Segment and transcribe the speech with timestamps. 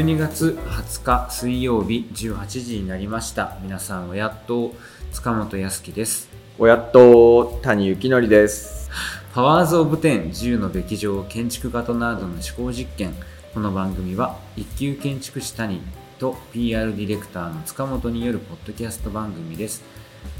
[0.00, 3.58] 12月20日水曜日18時になりました。
[3.60, 4.74] 皆さんおやっと
[5.12, 6.30] 塚本康樹です。
[6.58, 8.88] おやっと谷幸則です。
[9.34, 13.14] パワーズ・オブ・テン10のべき上建築家とナードの思考実験。
[13.52, 15.82] この番組は一級建築士谷
[16.18, 19.82] と PR ディレクターの塚本によるポッドキャスト番組です。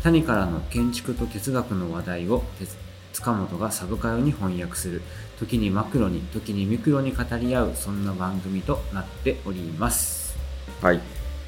[0.03, 2.79] 谷からの建築と哲学の話題を鉄
[3.13, 5.03] 塚本がサブカヨに翻訳する
[5.41, 10.37] 時にマクロに時にミクロに語り合うそんな番組となっております。
[10.83, 11.01] はい。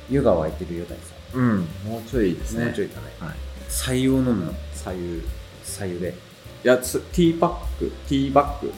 [0.09, 1.59] 湯が沸いてるよ谷さうん。
[1.85, 2.65] もうちょいですんね。
[2.65, 3.03] もうちょいだね。
[3.21, 3.37] はい。
[3.69, 4.55] 白湯を飲むの。
[4.73, 5.23] 左右。
[5.63, 6.15] 白湯で。
[6.65, 7.93] いやつティーパック。
[8.09, 8.73] ティーバッグ。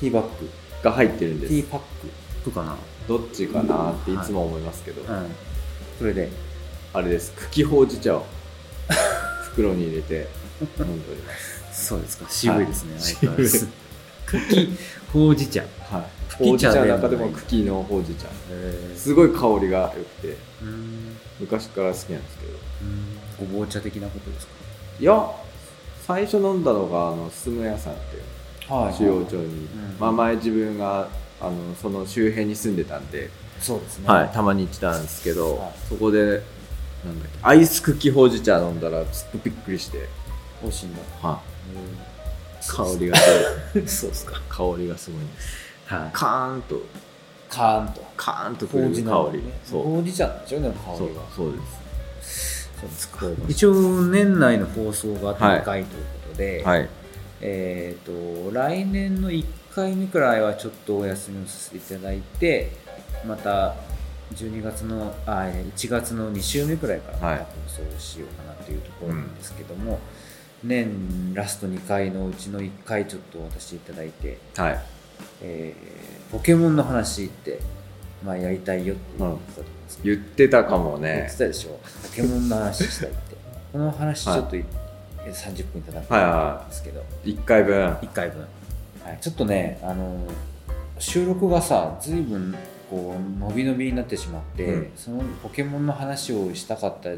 [0.00, 0.50] ティーバッグ。
[0.82, 1.54] が入ってるんです。
[1.54, 2.08] ティーパック
[2.44, 2.76] とかな。
[3.06, 5.30] どっちかなっていつも思いますけど、うん
[5.98, 6.30] それで。
[6.92, 7.32] あれです。
[7.50, 8.26] 茎ほうじ茶を。
[9.52, 10.28] 袋に入れて
[10.80, 11.86] 飲んでおります。
[11.86, 12.26] そうですか。
[12.28, 13.02] 渋いですね、はい。
[13.02, 13.68] 相変わらず
[14.30, 14.76] 茎
[15.12, 15.62] ほうじ茶。
[15.62, 16.34] はい。
[16.34, 18.26] ほうじ茶の中でも茎のほうじ茶。
[18.26, 20.36] へすごい香りが良くて。
[20.62, 21.16] うん。
[21.40, 22.52] 昔から好きなんですけど。
[23.42, 23.50] うん。
[23.52, 24.52] ごぼう茶的なことですか？
[25.00, 25.30] いや
[26.06, 29.68] 最初飲んだのがあのスム屋さんっていうは中央町に、ん。
[29.98, 31.08] まあ、前自分が
[31.40, 34.08] あのその周辺に住んでたんで、そうですね。
[34.08, 35.72] はい、たまに行ってたんですけど、はい。
[35.88, 36.42] そこで
[37.04, 40.08] なんだっけアイスクッキーほうじ茶飲んだらずっとびっくりして、
[40.60, 41.00] 美味しいんだ。
[41.22, 41.40] は
[41.72, 41.86] うんい、
[42.66, 43.30] 香りがす
[43.74, 43.86] ごい。
[43.88, 44.42] そうですか。
[44.48, 45.48] 香りがすごいんです。
[45.86, 46.10] はい。
[46.12, 46.82] カーンと。
[47.48, 48.02] カーンと。
[48.16, 49.52] カーンとくる香り、ね。
[49.64, 49.82] そう。
[49.82, 50.60] ほうじ茶なんでしょ？
[50.60, 51.20] でも香りが。
[51.34, 51.58] そうで
[52.22, 52.70] す。
[52.80, 53.26] そうですか。
[53.48, 56.88] 一応年内の放送が2回ということで、はい。
[57.40, 62.72] えっ、と来年の1回目くらいはちょっとお休みをさせていただいて
[63.24, 63.74] また
[64.34, 70.00] 12月のあえー1月の2週目くらいから放送をしようかなというところなんですけども、
[70.62, 74.78] 年ラスト2回のうちの1回ちょっと渡していただいて、はい。
[75.42, 77.58] えーポケモンの話って、
[78.24, 80.16] まあ、やりたいよっていうことだったんですけど。
[80.16, 81.80] 言ってたかも言っねてたでしょ。
[82.02, 83.36] ポケモンの話したいって。
[83.72, 84.64] この話ちょっとい、
[85.24, 87.86] 30分いただくはいはんですけど、1回分。
[87.86, 88.40] 1回分、
[89.02, 90.16] はい、ちょっとねあの
[90.98, 92.54] 収録がさ随分
[92.90, 94.92] こう伸び伸びになってしまって、うん。
[94.96, 97.10] そのポケモンの話をしたかった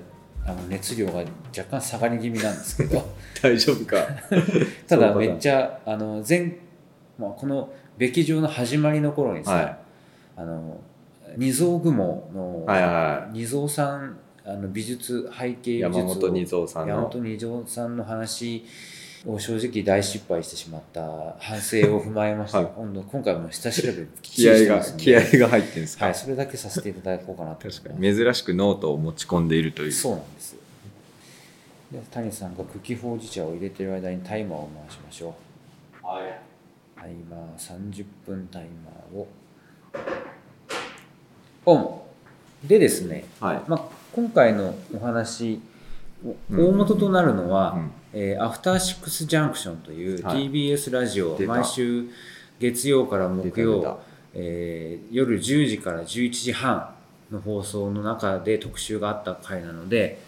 [0.50, 1.18] あの熱量が
[1.56, 3.02] 若干下がり気味なんですけど。
[3.42, 3.96] 大丈夫か。
[4.86, 6.56] ただめっちゃあの前、
[7.18, 9.76] まあ、このべき上の始まりの頃にさ、はい。
[10.36, 10.78] あの
[11.36, 18.64] 二蔵雲の、はいは二蔵さんあの美術背景美術山本二蔵さんの話
[19.26, 22.66] を正直大失敗してしまった反省を踏まえまして、はい。
[22.74, 27.68] 今度今回も下調べ気合が 気合が入ってるんですか、はい、それだけさせていただこうかなと。
[27.68, 28.16] 確かに。
[28.16, 29.92] 珍しくノートを持ち込んでいるという。
[29.92, 30.56] そうなんです
[31.92, 35.34] で谷さんが茎ほうじ茶を入れてる間にタイマーを回しましょ
[36.02, 36.06] う。
[36.06, 36.40] はい。
[36.96, 39.28] タイマー30分タイマーを。
[41.66, 42.00] オン。
[42.66, 43.62] でですね、はい。
[43.66, 43.82] まあ、
[44.14, 45.60] 今回のお話
[46.50, 46.68] うん。
[46.68, 50.48] 大元となるのは、うんえーアフターシックスジャンクションというはい。
[50.50, 51.52] TBS ラジオ、出た。
[51.52, 52.06] 毎週
[52.58, 53.96] 月曜から木曜た、
[54.34, 56.90] えー夜10時から11時半
[57.30, 60.20] の放送の中で特集があった回なので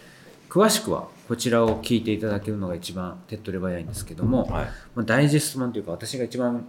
[0.49, 4.65] 詳しくはこちらを聞いていただけるのが一番手っ取り早いんですけども、はい。
[4.95, 6.65] まあ、ダイジェスト版というか私が一番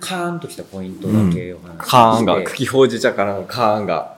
[0.00, 4.16] カーンときたポイントだけお話しして、カーンが茎ほうじ茶からのカーンが。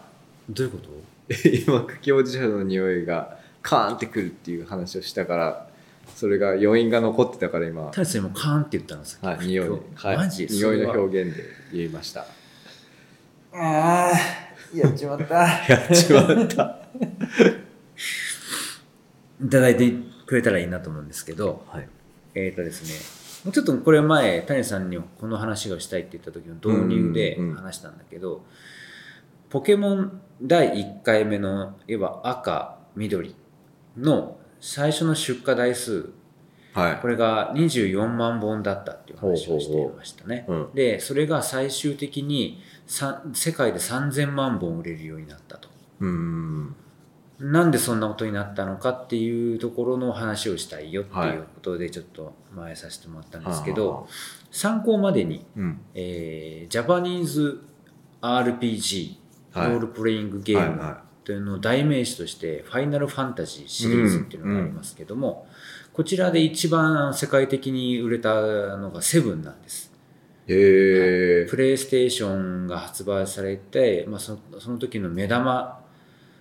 [0.48, 0.90] どういうこと？
[1.48, 5.66] 今茎ほうじ茶の匂いがカーンってくるっていう話をしたから
[6.14, 10.46] それが余韻が残ってたから今、はタイさん今カーンって言ったんですい、匂い、はい、マジ？
[10.50, 12.20] 匂いの表現で言いました。
[12.22, 12.26] あ
[13.52, 14.10] あ
[14.74, 15.34] やっちまった。
[15.34, 16.78] やっちまった。
[19.44, 19.92] いただいて
[20.26, 21.88] くれたらいいなと思うんですけどはい。
[22.34, 27.56] えっ、とですねもうちょっとこれ前谷さんにこの話がしたいって言った時の導入でうんうんうん。
[27.56, 28.44] 話したんだけど、
[29.48, 33.34] ポケモン第1回目のいわば赤緑
[33.96, 36.10] の最初の出荷台数
[36.72, 36.96] はい。
[37.00, 40.44] これが24万本だったっていう話をしていましたね。
[40.46, 40.76] ほうほうほう。
[40.76, 45.68] でそれが最終的にさ世界で3000万本売れるようになったと。
[46.00, 46.76] うーん。
[47.40, 54.06] なんでそんなことになったのかっていうところの話をしたいよっていうことでちょっと前させてもらったんですけど、
[54.50, 55.80] 参考までに、うん。
[55.94, 57.62] えージャパニーズ
[58.20, 59.16] RPG
[59.54, 59.70] ロはい。
[59.72, 60.96] ールプレイングゲーム
[61.28, 65.46] のを代名詞としてファイナルファンタジーシリーズっていうのがありますけども、
[65.92, 68.32] こちらで一番世界的に売れた
[68.76, 69.92] のがセブンなんです。
[70.46, 75.80] へえプレイステーションが発売されて、まあ、そのその時の目玉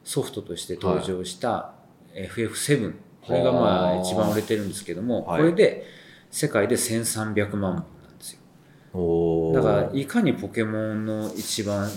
[0.04, 1.74] ソフトとして登場した
[2.14, 4.00] FF7、これがまはあ。
[4.00, 5.42] あ一番売れてるんですけども、はい。
[5.42, 5.86] これで
[6.32, 9.54] 世界で1300万本なんですよ。
[9.54, 11.90] だからいかにポケモンの一番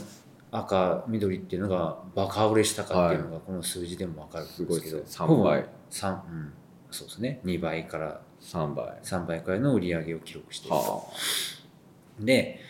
[0.53, 5.27] 赤緑っていうのがバカ売れしたかっていうのがこの数字でも分かるんですけど、すごいですね。
[5.27, 5.67] 3倍。
[5.91, 6.53] 三うん。
[6.91, 7.41] そうですね。
[7.45, 8.99] 2倍から3倍。
[9.03, 10.77] 3倍くらいの売り上げを記録している。
[10.77, 11.03] は
[12.21, 12.61] で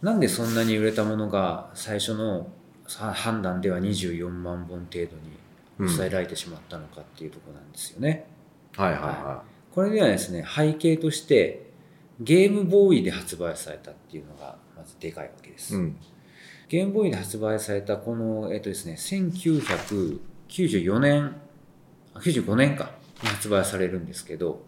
[0.00, 2.48] なんでそんなに売れたものが最初の
[2.86, 5.38] さ判断では24万本程度に
[5.78, 8.26] 抑えられてしまったのかっていうところなんですよね、
[8.76, 9.00] あはいはい。
[9.00, 9.42] は
[9.72, 11.70] これではですね背景として
[12.20, 15.96] ゲームボーイで発売されたっていうのがまずでかいわけです、いうん
[16.74, 21.36] ゲームボーイで発売されたこのえっとですね1994年
[22.12, 22.90] あ95年か
[23.22, 24.60] に発売されるんですけど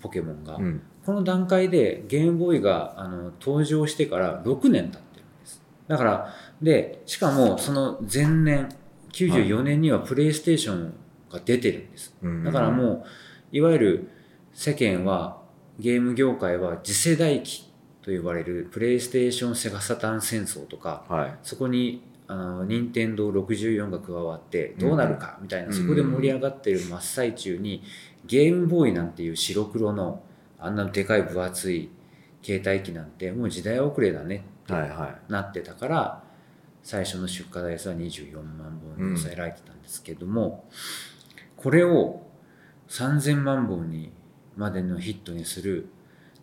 [0.00, 5.62] ポケモンが、うんこの段階でゲームボーイがあの登場してから6年経ってるんです。
[5.88, 8.68] だから、で、しかもその前年、
[9.10, 10.92] 94年にはプレイステーション
[11.32, 12.14] が出てるんです。
[12.22, 13.04] うんだからもう、
[13.50, 14.10] いわゆる
[14.52, 15.40] 世間は、
[15.78, 17.69] ゲーム業界は次世代機
[18.10, 21.34] と呼ばれるプレイステーションセガサターン戦争とか、はい。
[21.42, 25.72] そこに、あの、任天堂64が加わってどうなるかみたいな、うん。
[25.72, 27.82] そこで盛り上がってる真っ最中に、
[28.26, 30.22] ゲームボーイなんていう白黒の
[30.58, 31.90] あんなでかい分厚い
[32.42, 34.88] 携帯機なんてもう時代遅れだねってはい。
[34.90, 36.22] はなってたから
[36.82, 40.68] 最初の出荷台数は24万本に抑えられてたんですけども、
[41.56, 42.22] これを
[42.88, 44.12] 3000万本に
[44.56, 45.88] までのヒットにする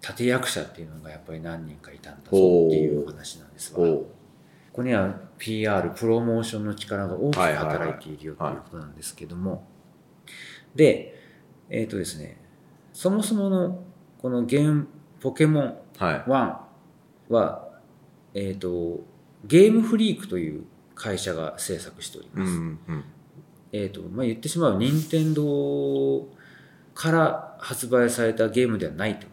[0.01, 2.31] 立役者っていうのがやっぱり何人かいたんだぞっ
[2.69, 4.09] ていう話なんですがおこ
[4.71, 9.67] こには PR プロモーションの力が大きくはいはいはい働いているよということなんですけども。
[10.75, 11.15] で
[11.69, 12.39] えっ、とですね
[12.93, 13.83] そもそもの
[14.21, 14.87] このゲーム
[15.19, 16.29] ポケモンはい。
[16.29, 17.67] 1は、
[18.33, 19.03] えっ、と、
[19.45, 20.63] ゲームフリークという
[20.95, 22.51] 会社が制作しておりうます。
[22.53, 23.03] んうん
[23.73, 26.25] えっ、と、まあ、言ってしまう任天堂
[26.93, 29.27] から発売されたゲームではないと。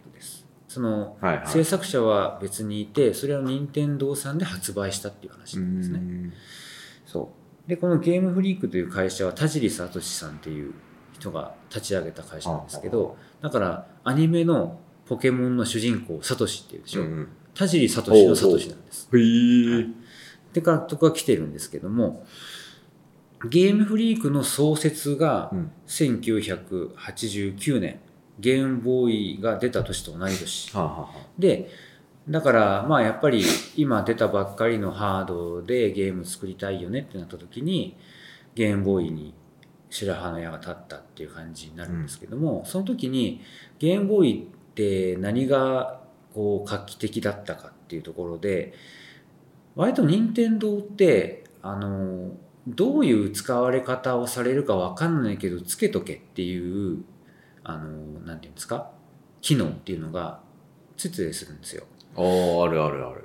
[0.74, 1.46] その、はいはい。
[1.46, 5.98] 制作者は別にいて、それを任天堂さんで発売したっていう話なんですね。
[5.98, 6.32] うん。
[7.06, 7.32] そ
[7.66, 7.68] う。
[7.68, 10.74] で、このゲームフリークという会社は田尻聡さんっていう
[11.12, 17.02] 人が立ち上げた会社なんですけど、だからアニメのポケモンの主人公、サトシっていうでしょ。
[17.02, 17.28] うん。
[17.54, 19.08] 田尻聡の聡なんです。
[19.14, 19.18] へ
[19.80, 19.86] え。
[20.54, 22.26] で監督が来てるんですけども、
[23.48, 25.70] ゲームフリークの創設がうん。
[25.86, 28.00] 1989年、
[28.38, 30.76] ゲームボーイが出た年と同じ年。
[30.76, 31.08] はあはあは
[31.38, 31.70] で、
[32.28, 33.44] だからまあやっぱり
[33.76, 37.96] 今出たばっかりのハードでゲーム作りたいよねってなった時に、
[38.54, 39.34] ゲームボーイに
[39.90, 43.42] 白羽の矢が立ったっていう感じになるんですけども、その時に
[43.78, 46.00] ゲームボーイって何が
[46.34, 48.74] こう画期的だったかっていうところで
[49.76, 52.32] 割と任天堂ってあの
[52.66, 57.04] どういう使われ方をされるかわかんないけどつけとけっていう
[57.64, 58.90] あのなんていうんですか？
[59.40, 60.40] 機能っていうのが
[60.96, 61.84] ついてたりするんですよ。
[62.16, 63.24] あああるあるある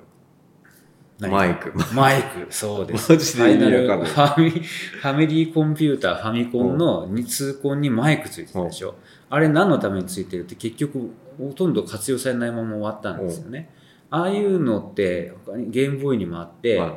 [1.20, 1.30] 何？
[1.30, 3.12] マイクマイク、そうです。
[3.12, 8.94] マジで意味わかんないファミファミリーコンピューター、ファミコンの2通コンにマイクついてたでしょ？
[9.28, 13.70] あれ何のためについてるって結局ほとんど活用されないまま終わったんですよね。
[14.10, 15.34] ああいうのって
[15.68, 16.92] ゲームボーイにもあって、はい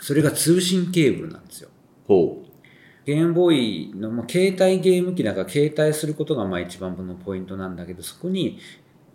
[0.00, 1.68] それが通信ケーブルなんですよ。
[2.06, 2.42] ほ
[3.04, 8.58] ゲームボーイの、まあ、携帯ゲーム機だから携帯することがまあ一番のポイントなんだけど、そこに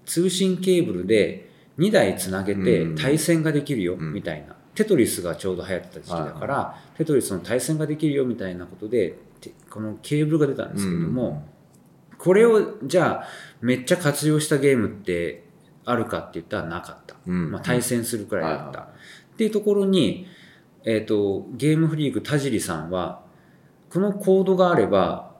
[0.05, 4.55] 通信ケーブルで2台つなげてうん対戦ができるよ、うんみたいな。
[4.75, 11.47] テトリスがちょうど流行ってた時期だから、テトリスの対戦ができるよみたいなことで、てこのケーブルが出たんうですけども、
[12.17, 13.27] これをじゃあ
[13.61, 15.45] めっちゃ活用したゲームって
[15.85, 17.15] あるかって言ったらなかった。
[17.25, 18.79] うんまあ、対戦するくらいだった。
[18.79, 18.89] は
[19.33, 20.27] っていうところに、
[20.83, 23.23] えっ、と、ゲームフリーク田尻さんは、
[23.91, 25.35] このコードがあれば、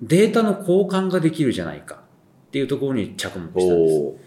[0.00, 3.98] データの交換ができるじゃないかっていうところに着目したんです。
[3.98, 4.18] ほ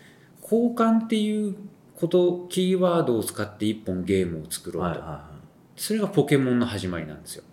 [0.42, 1.56] 交換っていう
[1.96, 4.90] こと、キーワードを使って一本ゲームを作うろうと。
[4.90, 5.34] はいは
[5.76, 7.44] それがポケモンの始まりなんですよ。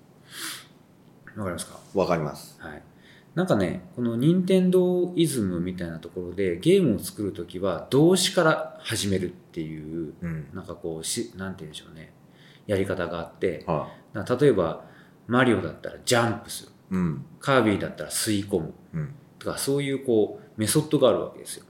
[1.37, 1.79] わかりますか？
[1.95, 2.83] いわかりますはい。
[3.35, 12.13] なんかね、この任天堂イズムみたいなところでゲームを作るときは動詞から始めるっていう、うんなんかこうし、なんて言うんでしょうね、
[12.67, 14.85] やり方があって、はな例えば
[15.31, 17.25] マリオだったらジャンプする、いうん。
[17.39, 18.75] カービィだったら吸い込む。
[18.95, 19.15] うん。
[19.39, 21.65] とか、そういうこうメソッドがあるわけですよ。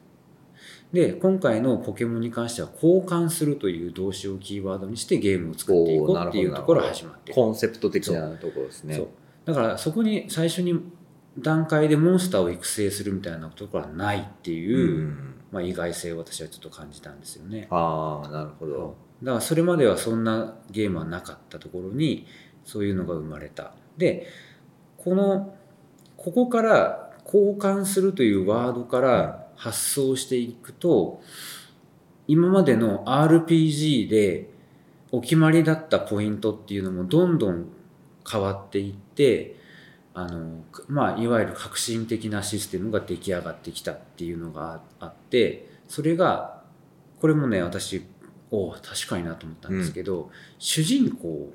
[0.93, 7.35] で、今回のポケモンに関しては交換するという動詞をキーワードにしてゲームを作っていこうっていうところが始まってる。
[7.35, 9.00] コンセプト的なところですね。
[9.45, 10.81] だからそこに最初に
[11.38, 17.69] 段階でモンスターを育成するみたいなところはないっていう、うんまあ、意外性を私はちょっと感じたんですよね。
[17.71, 18.97] ああなるほど。
[19.23, 22.26] だからそれまではそんなゲームはなかったところに
[22.71, 23.73] そういうのが生まれた。
[23.99, 24.29] で
[24.97, 25.55] この
[26.17, 31.21] ここから交換するというワードから発想していくと
[32.29, 34.50] 今までの RPG で
[35.11, 37.67] お決まりだったポイントっていうのもどんどん
[38.31, 39.57] 変わっていって
[40.15, 46.62] あの、まあ、いわゆる革新的なシステムが出来上がってきたっていうのがあってそれが
[47.21, 48.05] これもね私
[48.50, 51.53] お確かになと思ったんですけど、主人公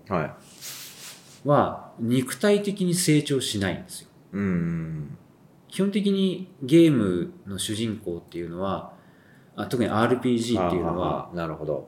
[1.45, 4.09] は肉体的に成長しないんですよ。
[4.33, 5.17] うん。
[5.69, 8.93] 基本的にゲームの主人公っていうのは
[9.55, 11.87] あ特に RPG っていうのはあーなるほど。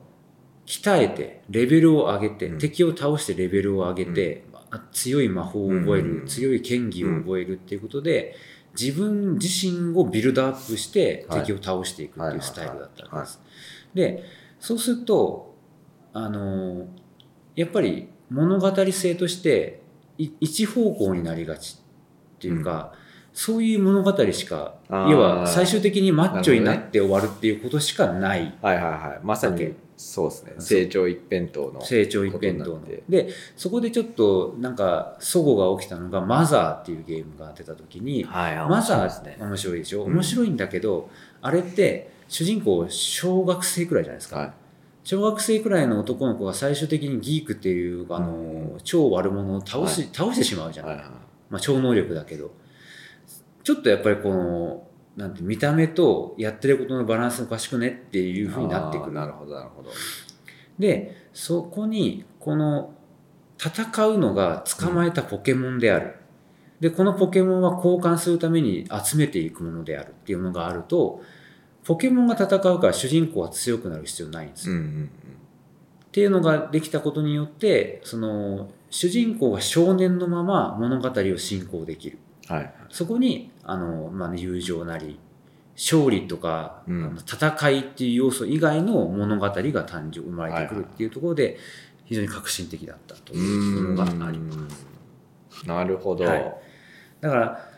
[0.66, 2.58] 鍛えてレベルを上げて、うん。
[2.58, 6.26] 敵を倒してレベルを上げて、あ強い魔法を覚える、うん。
[6.26, 8.34] 強い剣技を覚えるっていうことで、
[8.78, 11.40] 自分自身をビルドアップしてはい。
[11.40, 13.40] 敵を倒していくってはいいうスタイルだったんはいです。
[13.94, 14.24] で
[14.60, 15.56] そうすると
[16.12, 16.86] あの
[17.54, 19.80] やっぱり物語性として
[20.18, 21.78] い一方向になりがち
[22.36, 22.92] っていうか、
[23.32, 29.20] そういう物語しか要は最終的にマッチョになって終わるっていうことしかないはいはいはい。
[29.22, 30.52] まさにそうですね。
[30.58, 32.80] 成長一辺倒の成長一辺倒の。
[33.08, 40.04] でそこでちょっとなんか齟齬が起きたのが「マザー」っていうゲームが出た時にはいマザーですね面白いでしょ？
[40.04, 40.14] うん。
[40.14, 41.08] 面白いんだけど、
[41.40, 44.52] あれって主人公小学生くらいじゃないですか、はい
[45.08, 51.12] 小学生くらいの男の子が最終的にギークっていうあの、超悪者を倒し,、倒してしまうじゃない、はいはい。
[51.48, 52.50] まあ、超能力だけど。
[53.64, 54.86] ちょっとやっぱりこの
[55.16, 59.12] なんて見た目とやってることのバランスおかしくねっていうふうになってくる。
[59.12, 59.88] なるほどなるほど。
[60.78, 62.92] でそこにこの
[63.56, 66.16] 戦うのが捕まえたポケモンである、
[66.80, 71.22] でこのポケモンは交換するために集めていくものであるっていうのがあると
[71.88, 75.10] ポケモンが戦うから主人公は強くなる必要ないんですよ、うんうん
[76.08, 82.18] っていうのができたことによってその主人公が少年のまま物語を進行できる。
[82.48, 82.74] うんはい。
[82.88, 85.20] そこにあの、まあ、友情なり
[85.76, 87.18] 勝利とか、うん。
[87.26, 91.58] 戦いっていう要素以外の物語が誕生生まれてくるっていうところで
[92.06, 95.60] 非常に革新的だったというのがあります。
[95.60, 96.54] すなるほど、はい。
[97.20, 97.68] だから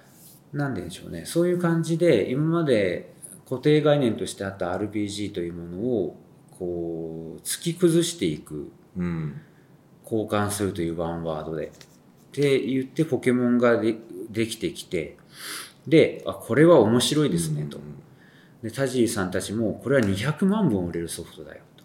[0.52, 1.26] なんででしょうね。
[1.26, 3.12] そういう感じで今まで
[3.50, 6.16] 固定概念としてあった RPG というものを
[6.58, 9.40] こう突き崩していくうん
[10.10, 11.66] 交換するというワンワードで。
[11.66, 13.96] って言ってポケモンがで
[14.30, 15.16] できてきて、
[15.86, 17.96] で、あ、これは面白いですね、とうん。
[18.62, 21.84] で、田尻さんたちも、これは200万本売れるソフトだよ、と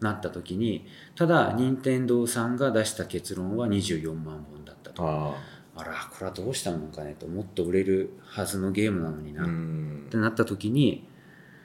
[0.00, 0.86] なった時に、
[1.16, 5.34] ただ、任天堂さんが出した結論は24万本だったと。
[5.80, 9.46] ああら、これはどうしたもんかねと、もっと売れるはずのゲームなのにあな。
[9.46, 11.06] っうんてなった時に、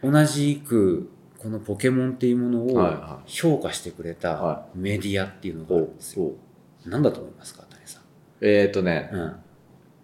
[0.03, 6.25] 同じく、このポケモンっていうものを評価してくれたはメディアっていうのがあるんですよ。
[6.25, 6.37] お
[6.85, 8.01] 何だと思いますか、谷さん？
[8.41, 9.35] えっ、ー、とね、うん。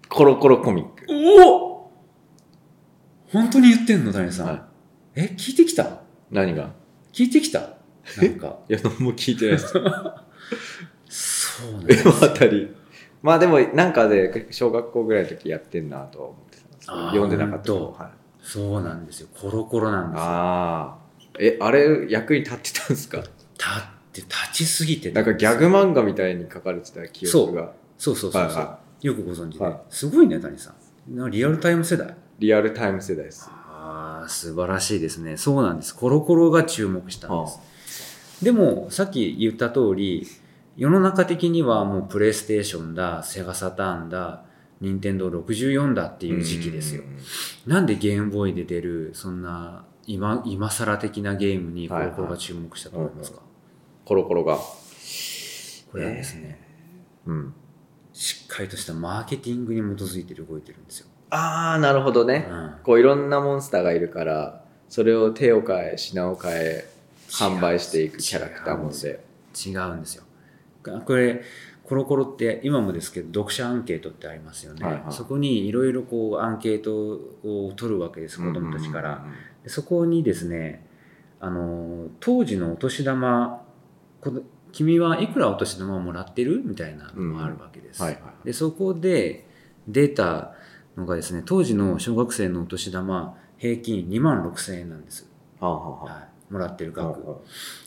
[0.10, 1.06] コロコロコミック。
[1.10, 1.92] おお
[3.32, 4.48] 本当に言ってんの、谷さん？
[4.48, 4.62] はい
[5.16, 6.02] え、聞いてきた？
[6.30, 6.72] 何が？
[7.14, 7.60] 聞いてきた？
[8.22, 8.60] なんか。
[8.70, 9.74] いや、何も聞いてないです。
[11.10, 12.14] そうなんでえ、すよ。
[13.22, 18.10] まあでも、なんかで、小学校ぐらいの時やってんなとは思ってたんですけど読んでなかったけどはい、
[18.42, 19.28] そうなんですよ。
[19.40, 20.24] コロコロなんですよ。
[20.24, 20.98] ああ。
[21.40, 23.18] え、あれ、役に立ってたんですか？
[23.18, 23.32] 立っ
[24.12, 27.74] て、立ちすぎてなんかギャグ漫画みたいに書かれてた記憶が。
[27.98, 31.32] そうそうそうそう、はいはよくご存知で、はいすごいね、谷さん。
[31.32, 32.16] リアルタイム世代。
[32.40, 33.48] リアルタイム世代です。
[33.50, 35.38] ああ、素晴らしいですね。
[35.38, 35.96] そうなんです。
[35.96, 38.44] コロコロが注目したんです。
[38.44, 40.28] でも、さっき言った通り、
[40.82, 44.46] 世の中的にはもうプレイステーションだ、セガサターンだ、
[44.80, 47.04] 任天堂64だっていう時期ですよ。
[47.68, 53.42] なんでゲームボーイで出る、そんな今、今更的なゲームにコロコロが注目したと思いますか、
[54.06, 54.56] コロコロが。
[54.56, 56.60] これはですね、
[57.28, 57.54] うん。
[58.12, 61.08] しっかりとしたマーケティングに基づいて動いてるんですよ。
[61.30, 62.48] ああ、なるほどね。
[62.50, 66.90] うんこういろんなモンスターがいるから、それを手を変え、品を変え、
[67.30, 69.24] 販売していくキャラクターもんで。
[69.54, 70.24] 違うんですよ。
[70.84, 71.42] これ、
[71.84, 74.86] コロコロって今もですけど、読者アンケートってありますよね。
[74.86, 79.26] はいはいそこにいろいろこうアンケートを取るわけです、子供たちから。
[79.68, 80.88] そこにですね、
[81.40, 83.64] あの、当時のお年玉、
[84.22, 86.62] この君はいくらお年玉をもらってる？
[86.64, 88.02] みたいなのがあるわけです。
[88.46, 89.46] で、そこで
[89.88, 90.54] 出た
[90.96, 95.30] のがですね、当時の小学生のお年玉、平均2万6千円なんです。
[95.60, 97.38] はあはあはあはい、もらってるはあ額。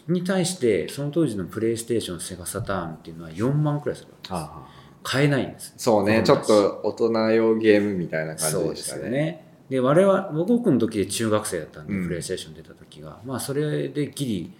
[0.09, 4.75] に対して、その当時のプレイステーション、セガサターンっていうのは4万くらいするわけです。
[5.03, 5.75] 買えないんです。
[5.77, 9.01] そうね、ちょっと大人用ゲームみたいな感じそうででしたね。
[9.03, 9.45] すよね。
[9.69, 14.53] で、我々、僕の時で中学生だったんで、うんプレイステーション出た時が、まあ、それでギリ、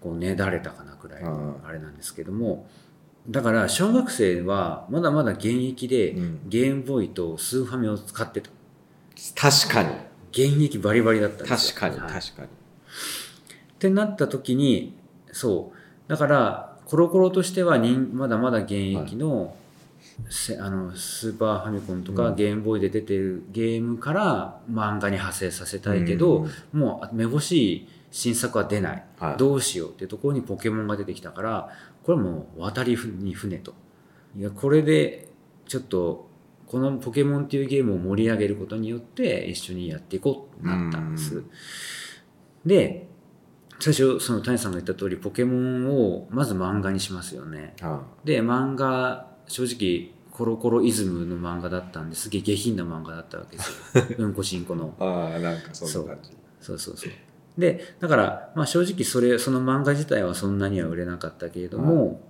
[0.00, 2.68] こう、ねだれたかなくらいのうんあれなんですけども、
[3.28, 8.50] だから、小学生は、まだまだ現役でうん、ゲームボーイとスーファミを使ってた。
[9.34, 9.90] 確かに。
[10.30, 11.74] 現役バリバリだったんですよ。
[11.80, 12.48] 確かに、はい確かに。
[13.78, 14.92] ってなった時に
[15.30, 16.10] そう。
[16.10, 19.54] だからコロコロとしては人まだまだ現役の,、
[20.28, 22.34] せあのスーパーファミコンとかうん。
[22.34, 29.36] ゲームボーイで出てるゲームから漫画に派生させたいけど、もうめぼしい新作は出ない、はい。
[29.36, 31.68] どうしようっていうところにポケモンが出てきたから
[32.02, 33.74] これはもう渡りに船と。
[34.36, 35.28] いやこれで
[35.66, 36.28] ちょっと
[36.66, 41.50] このポケモンっていうゲームを盛り上げることによって一緒にやっていこうとなったんです、うん。
[42.64, 43.07] で
[43.80, 47.74] 最初その谷さんが言った通りポケモンをまず漫画にしますよね。
[47.80, 52.28] はで漫画正直コロコロイズムの漫画だったんです。
[52.28, 54.04] げえ下品な漫画だったわけですよ。
[54.18, 54.94] うんこしんこの。
[54.98, 56.30] あああなんかそんな感じ。
[56.60, 56.78] そう。
[56.78, 57.12] そうそう
[57.58, 62.20] でだから、まあ、正直それその漫画自体はそんなには売れなかったけれども、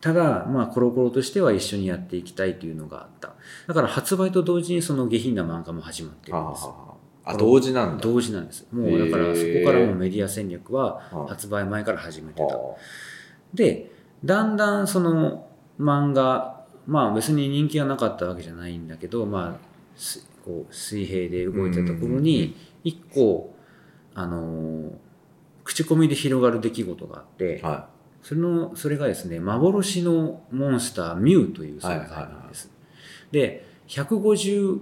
[0.00, 3.34] ただ、まあ、コロコロとしては一緒にやっていきたいというのがあった。
[3.66, 6.66] だから発売と同時にその下品な漫画も始まってるんです
[7.24, 8.02] ああ同時なんだ。
[8.02, 8.66] 同時なんです。
[8.72, 11.26] もうだからそこからもうメディア戦略はあ。
[11.28, 12.54] 発売前から始めてた。
[12.54, 12.58] あ。
[13.54, 13.90] で
[14.24, 15.46] だんだんその
[15.78, 23.54] 漫画まあ別に人気がなかったわけじゃないんだけどまあすこう水平で動いてた頃に一個
[24.14, 24.90] あのー
[25.64, 27.88] 口コミで広がる出来事があっては
[28.22, 32.70] それのそれがですね幻のモンスターミュウという存在なんです。
[33.30, 34.80] で151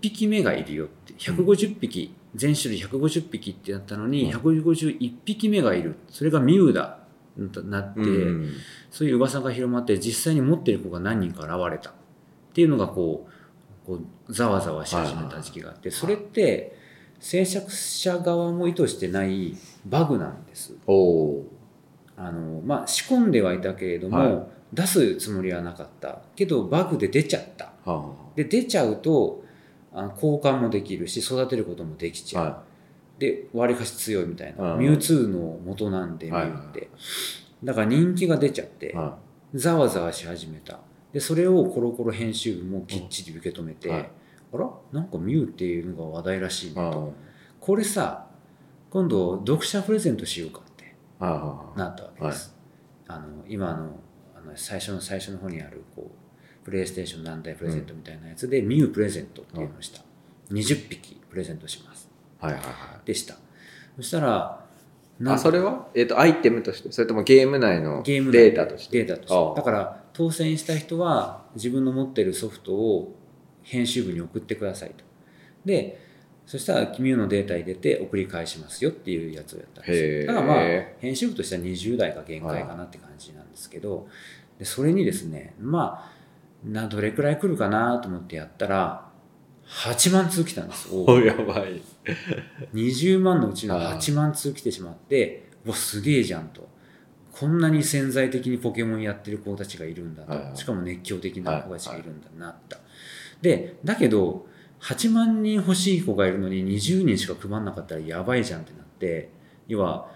[0.00, 4.38] 匹目がいるよって150匹、全種類150匹ってなったのに、うん。
[4.38, 5.96] 151匹目がいる。
[6.08, 6.98] それがミュウだ
[7.52, 8.00] となって、
[8.90, 11.90] そういう噂が広まって実際に持ってる子が何人か現れた。
[11.90, 11.92] っ
[12.54, 16.76] ていうのがこうこうざわざわし始めた時期があってそれって
[17.20, 20.74] 制作者側も意図してないバグなんです。
[22.16, 24.46] あのまあ、仕込んではいたけれども、はい。
[24.72, 26.20] 出すつもりはなかった。
[26.36, 27.72] けどバグで出ちゃった。
[28.36, 29.43] で出ちゃうと
[29.94, 32.62] あの交換もできるし育てることもできちゃう、あは
[33.18, 34.80] でわりかし強いみたいな、うん。
[34.80, 36.46] ミュウツーの元なんでミはい。
[36.46, 36.90] ュウって、
[37.62, 38.94] だから人気が出ちゃって、い。
[38.94, 39.16] は
[39.54, 40.80] ざわざわし始めた。
[41.12, 44.10] でそれをコロコロ編集部もきっちり受け止めて、はい。
[44.52, 44.68] あら？
[44.92, 47.12] なんかミュウっていうのが話題らしいいねとは
[47.60, 48.26] これさ
[48.90, 50.86] 今度読者プレゼントしようかってい
[51.18, 52.56] はなったわけです、
[53.08, 53.90] あの今の
[54.36, 56.10] あの最初の最初の方にあるこう
[56.64, 60.02] プレイステーション団体プレゼントみたいなやつで、ミュウプレゼントっていうのをした、
[60.50, 62.08] 20匹プレゼントします。
[62.40, 62.62] いはいはい。
[62.62, 63.36] はでした。
[63.96, 64.64] そしたら
[65.26, 65.88] あそれは？
[65.94, 66.90] えっとアイテムとして。
[66.90, 69.04] それともゲーム内のゲーム内データとして？
[69.04, 69.56] データとして。
[69.56, 73.14] だから当選した人は自分の持ってるソフトを
[73.62, 75.04] 編集部に送ってくださいと。
[75.64, 76.00] で
[76.46, 80.58] そしたら君のデータ入れて送り返しますよっていうやつをやったんですだからまあ
[80.98, 84.08] 編集部としては20代が限界かなって感じなんですけど。
[84.58, 86.23] でそれにですねまあ
[86.64, 89.08] などれくらい来るかなと思ってやったら
[89.66, 90.88] 8万通来たんです。
[90.92, 91.80] おおやばい。
[92.74, 96.68] 20万のうちのああ8万通来てしまってうわすげえじゃんと。
[97.32, 102.78] こんなに潜在的にポケモンやってる子たちがいるんだとしかも熱狂的な子たちがいるんだなった
[103.42, 104.46] でだけど
[104.80, 109.30] 8万人欲しい子がいるのに20人しか配んなかったらやばいじゃんってなって
[109.66, 110.08] 要は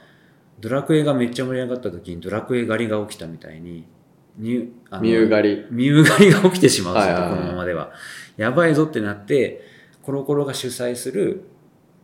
[0.60, 3.84] ドラクエがめっちゃ盛り上がった時にドラクエ狩りが起きたみたいに
[4.38, 5.66] にあのミュウ狩り。
[5.70, 7.30] ミュウ狩りが起きてしまうはいはいはい。
[7.30, 7.92] このままでは。
[8.36, 9.62] やばいぞってなって、
[10.02, 11.44] コロコロが主催する、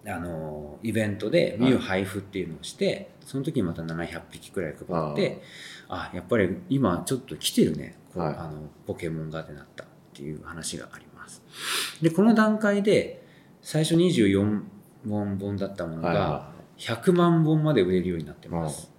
[0.07, 5.43] あの、イベントでミュウ配布っていうのをして、その時にまた700匹くらい配って、
[5.89, 8.35] あやっぱり今ちょっと来てるね、はい。
[8.37, 11.43] あのポケモンがってなったっていう話があります。
[12.03, 13.25] で、この段階で、
[13.63, 14.63] 最初24
[15.07, 18.91] 万本だったものが、はいは100万本まで売れるようになってます。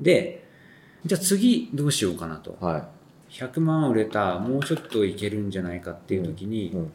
[0.00, 0.41] で、
[1.04, 2.56] じゃあ次どうしようかなと。
[2.60, 2.64] い。
[2.64, 2.88] は
[3.30, 6.92] 100万売れたもうちょっといけるんじゃないかっていう時に、いうん。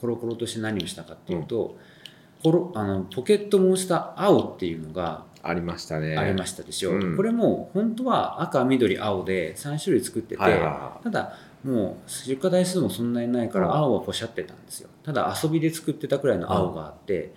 [0.00, 1.76] コロコロとして何をしたかっていうと、
[2.42, 6.16] コロあのポケットモンスター青っていうのがありましたね。
[6.16, 6.98] ありましたでしょ、う。
[6.98, 7.16] ん。
[7.16, 13.74] これも本当は赤緑青で3種類作ってて、はいはいはただもう出荷台数もそんなにないからうん。
[13.74, 14.88] 青はポシャってたんですよ。
[15.04, 17.34] ただ遊びで作ってたくらいの青があって、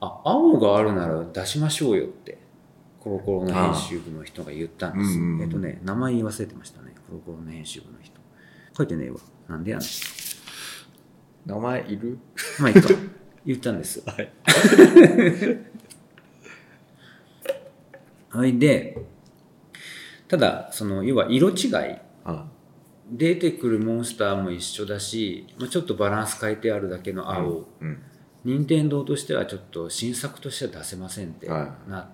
[0.00, 2.38] あ青があるなら出しましょうよって
[3.04, 5.42] コロコロの編集部の人が言ったんです、うんうんうん。
[5.42, 6.94] えっとね名前忘れてましたね。
[7.06, 8.18] コロコロの編集部の人。
[8.76, 9.18] 書いてねえわ。
[9.46, 9.88] なんでやねん。
[11.46, 12.18] 名前いる？
[12.58, 12.88] まあいいか。
[13.44, 14.32] 言ったんですはい。
[18.30, 18.98] はいで
[20.26, 21.72] ただその要は色違い
[22.24, 22.48] あ
[23.12, 28.02] 出てくるモンスターも一緒だし、まあ、ちょっとバランス変えてあるだけの青、うん
[28.44, 32.12] 任天堂としてはちょっと新作としては出せませんってはなって、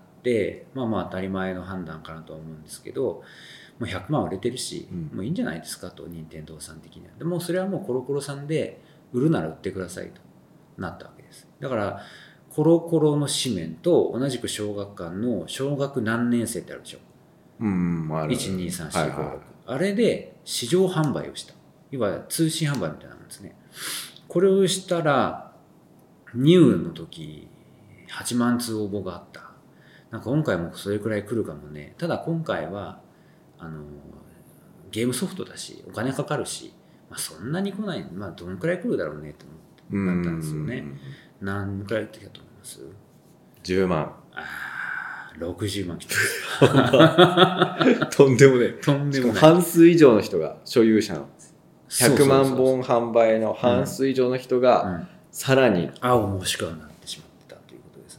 [0.75, 3.23] まあまあ当たり前の判断かなとは思うんですけど
[3.81, 5.17] もう100万売れてるし、うん。
[5.17, 7.13] もういいんじゃないですかと任天堂さん的には。
[7.19, 8.81] でもそれはもうコロコロさんで
[9.13, 10.21] 売るなら売ってくださいと
[10.77, 11.49] なったわけです。
[11.59, 12.03] だから
[12.51, 16.99] コロコロの紙面と同じく小学館の小学何年生ってあるでしょ。
[17.61, 18.35] うんある。
[18.35, 19.39] 12345、はいはい。
[19.67, 21.55] あれで市場販売をした。
[21.91, 23.57] 要は通信販売みたいなもんですね。
[24.29, 25.53] これをしたら
[26.35, 27.49] ニューの時
[28.11, 29.50] 8万通応募があった
[30.11, 31.95] なんか今回もそれくらい来るかもね。
[31.99, 33.01] ただ今回は
[33.59, 33.85] あの
[34.91, 36.73] ゲームソフトだしお金かかるし、
[37.09, 39.47] まあ、そんなに来ないまあどのくらい来るだろうねと
[39.93, 40.85] 思ったんですよね。
[41.41, 42.81] 何くらい来たと思います
[43.63, 44.13] ？10万。
[44.33, 48.07] ああ60万来た。
[48.11, 49.37] とんでもね とんでもない。
[49.37, 51.29] 半数以上の人が所有者なんで
[51.89, 55.09] す100万本販売の半数以上の人がうん。
[55.31, 55.91] さらに。
[56.01, 56.90] 青もしくはな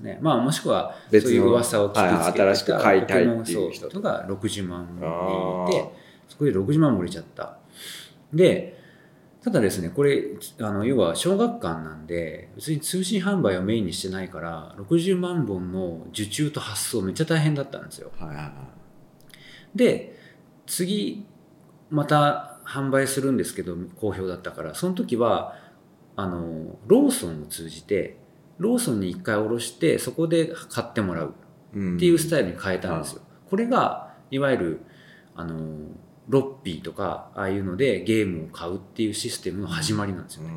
[0.01, 0.19] ね。
[0.21, 5.91] まあもしくはそういう噂を聞きつけてはい新しく買いたいっていう人が60万人いて
[6.27, 7.57] そこで60万も売れちゃった。
[8.33, 8.79] で
[9.43, 10.23] ただですねこれ
[10.59, 18.11] あの要は小学館なんで別に通信販売をメインにしてないから60万本の受注と発送めっちゃ大変だったんですよ。
[18.19, 18.51] はいはいはい
[19.75, 20.19] で
[20.65, 21.25] 次
[21.89, 25.55] また販売するんですけど好評だったからその時は
[26.15, 28.17] あのローソンを通じて
[28.61, 31.33] ローソンに1回おろしてそこで買ってもらう
[31.73, 33.21] うんっていうスタイルに変えたんですよ。
[33.49, 34.81] これがいわゆる
[35.35, 35.55] あの
[36.29, 40.53] ロッピーとかああいうのでゲームを買うっていうシステムの始まりなんですようね。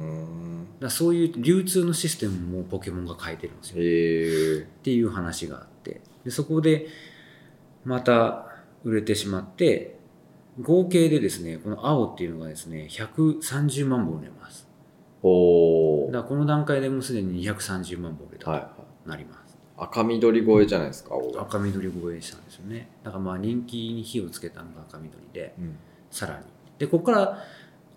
[0.80, 4.66] だそういう流通のシステムもポケモンが変えてるんですよ。
[4.66, 6.86] っていう話があってでそこで
[7.84, 8.46] また
[8.84, 9.98] 売れてしまって
[10.60, 14.63] 合計でですねこの青っていうのがですね130万本売れます
[15.28, 19.08] おおだからこの段階でもうすでに230万本売れたはいはとい。
[19.10, 22.88] なります、赤緑越えじゃないですか赤緑超えしたんですよね。
[23.02, 25.76] だからまあ人気に火をつけたのが赤緑でうん。
[26.10, 26.44] さらに。
[26.78, 27.38] でここから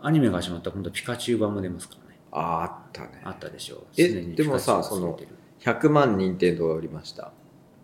[0.02, 2.20] アニメが始まったら今度はピカチュウ版も出ますからね。
[2.32, 3.22] ああったね。
[3.24, 3.80] あったでしょう。
[3.98, 5.80] えでもさピカチュウがついてる。
[5.80, 7.32] 100万任天堂が売りました。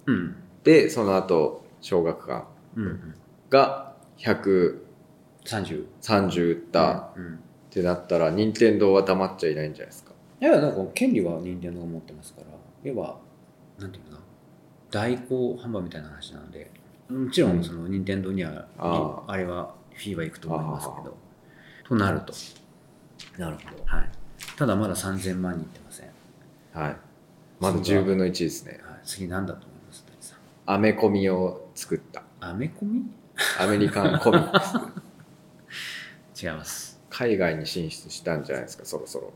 [0.05, 0.35] うん。
[0.63, 2.45] でその後小学館
[2.77, 3.15] うんうん。
[3.49, 7.39] が130 30売ったうんうん
[7.73, 10.11] ってなったら任天堂は黙っちゃいないんじゃないですか？
[10.39, 12.47] いや、なんか権利は任天堂が持ってますから、
[12.83, 13.17] 要は、
[13.79, 14.23] なんていうのかな、
[14.91, 16.69] 代行販売みたいな話なので、
[17.09, 17.59] もちろうん。
[17.61, 21.17] んその任天堂には、ああれは、フィーは行くと思いますけど、
[21.87, 22.33] となると、
[23.39, 24.09] なるほはい。
[24.55, 26.09] ただまだ3000万人いってません。
[26.75, 26.97] どはい。
[27.59, 28.79] まだ10分の1ですね。
[28.85, 30.03] はい、次何だと思います？
[30.05, 30.37] 谷さん。
[30.67, 32.21] アメコミを作った。
[32.39, 33.01] アメコミ？
[33.59, 34.37] アメリカンコミ
[36.41, 36.92] 違います。
[37.13, 39.31] 海外に進出したんじゃないですかそろそろ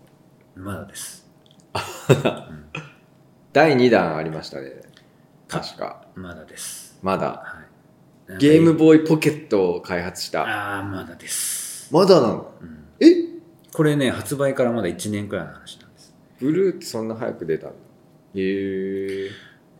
[0.55, 1.29] まだです。
[3.53, 4.71] 第2弾ありましたね
[5.47, 6.97] 確かまだです。
[7.03, 7.63] まだは
[8.35, 8.37] い。
[8.39, 11.93] ゲームーボーイポケットを開発したああ、まだです。
[11.93, 12.51] まだなの？
[12.59, 13.05] うんえ？
[13.71, 16.15] これね、発売からまだ1年くらいの話なんです。
[16.39, 17.75] ブルーってそんな早く出たんだ
[18.33, 19.29] へえ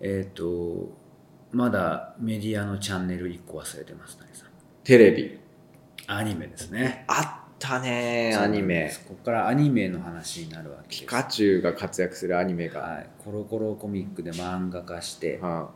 [0.02, 0.96] えっ、と、
[1.52, 4.20] まだメディアのチャンネル1個忘れてます。
[4.84, 5.40] テレビ
[6.06, 7.04] アニメですね。
[7.08, 11.02] あったねアニメここからアニメの話になるわけです。
[11.02, 15.70] ピカチュウが活躍するアニメが、はい、コロコロコミックで漫画化して、は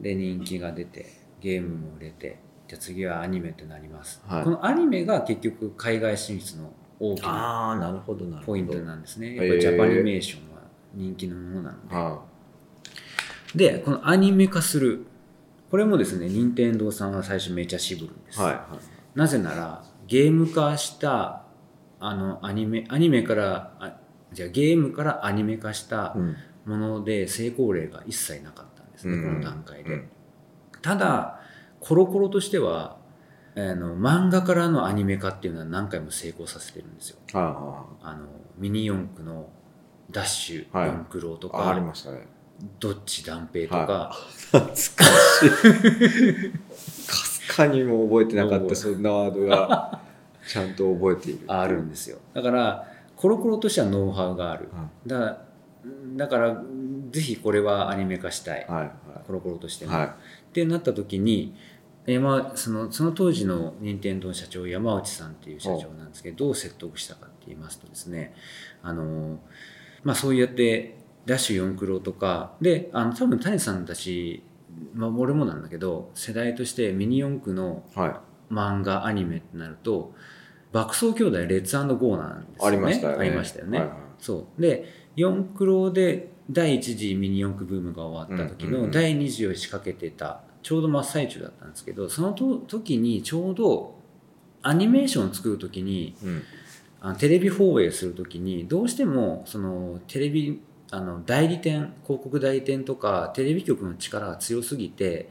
[0.00, 1.06] で人気が出て、
[1.40, 4.22] ゲームも売れて、じゃあ次はアニメってなります。
[4.26, 8.02] はいこのアニメが結局海外進出の大きな
[8.46, 9.34] ポイントなんですね。
[9.34, 10.62] やっぱりジャパニメーションは
[10.94, 11.94] 人気のものなので。
[11.94, 12.22] は
[13.54, 15.06] で、このアニメ化する。
[15.70, 18.40] これもですね、任天堂さんは最初めちゃ渋るんです。
[18.40, 21.44] いはいはいなぜならゲーム化した
[22.00, 23.96] あのアニメアニメからあ
[24.32, 26.36] じゃあゲームからアニメ化したうん。
[26.66, 29.22] もので成功例が一切なかったんですね、うん。
[29.22, 30.08] この段階で、うん。
[30.82, 31.40] ただ
[31.80, 32.96] コロコロとしては
[33.56, 37.18] あの漫画からのアニメ化っていうのは何回も成功させてるんですよ。
[37.32, 38.14] はあ。
[38.14, 38.26] の
[38.58, 39.48] ミニ四駆の
[40.10, 40.88] ダッシュ、はい。
[40.88, 42.26] 四駆郎とああありかましたね。
[42.80, 44.12] どっち断平とか、は
[44.50, 46.52] 懐かしい
[47.48, 50.00] かにも覚えてなかったそんなワードが
[50.46, 52.18] ちゃんと覚えているあるんですよ。
[52.32, 54.68] だからコロコロとしてはノウハウがある。
[55.06, 55.44] だから
[56.16, 56.62] だから
[57.10, 58.90] ぜひこれはアニメ化したい、はいはい。
[59.26, 60.06] コロコロとしても、はい。
[60.06, 60.10] っ
[60.52, 61.54] てなった時に
[62.06, 68.34] 山そのその当時の任天堂社長山内さんっていう社長なんですけどどう説得したかって言いますとですね
[68.82, 69.38] あの、
[70.02, 74.42] まあ、そうやってダッシュ四駆郎とかであの多分谷さんたち、
[74.94, 80.14] まあ、俺もなんだけど世代としてミニ四駆のは漫画アニメってなると
[80.72, 82.76] 爆走兄弟レッツゴーなんですよね。
[82.76, 83.18] ありましたよね。
[83.20, 83.96] ありましたよね、はいはい。
[84.18, 84.60] そう。
[84.60, 84.84] で
[85.16, 93.94] 四駆郎で第一次ミニ四駆ブームが終わった時の第二次を仕掛けてたちょうど真っ最中だったんですけどそのと時にちょうど
[94.62, 96.42] アニメーションを作る時にいうん。
[97.00, 100.62] あのテレビ放映する時にどうしてもそのテレビ
[100.94, 105.28] あの代理店広告代理店とかテレビ局の力が強すぎて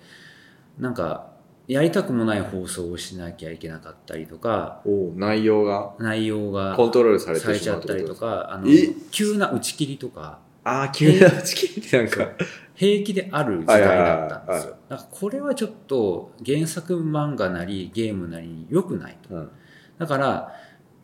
[0.78, 1.32] なんか
[1.68, 4.82] やりたくもない放送をしなきゃいけなかったりとか
[5.16, 8.90] 内容が内容がコントロールされされちゃったりとかあのえ？
[9.12, 10.40] 急な打ち切りとか。
[10.66, 12.32] ああ急な打ち切りってなんか。
[12.76, 14.76] 平気である時代だったんですよ。
[14.90, 19.36] だからこれはちょっと原作漫画なりゲームなりに良くないと。
[19.36, 19.52] うん。
[20.00, 20.54] だから